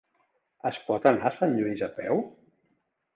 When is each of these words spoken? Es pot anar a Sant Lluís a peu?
Es 0.69 0.79
pot 0.87 1.05
anar 1.11 1.27
a 1.29 1.33
Sant 1.35 1.53
Lluís 1.57 1.83
a 1.89 1.91
peu? 1.99 2.23